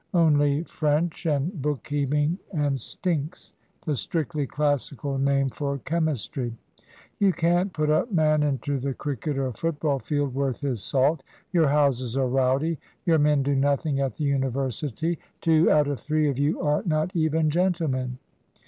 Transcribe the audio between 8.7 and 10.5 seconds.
the cricket or football field